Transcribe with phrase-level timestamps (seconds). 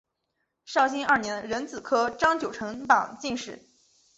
[0.65, 3.63] 绍兴二年壬子科张九成榜进士。